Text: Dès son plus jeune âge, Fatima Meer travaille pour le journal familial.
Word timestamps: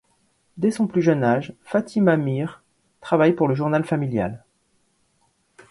Dès 0.57 0.71
son 0.71 0.87
plus 0.87 1.03
jeune 1.03 1.23
âge, 1.23 1.53
Fatima 1.61 2.17
Meer 2.17 2.63
travaille 3.01 3.33
pour 3.33 3.47
le 3.47 3.53
journal 3.53 3.83
familial. 3.85 4.43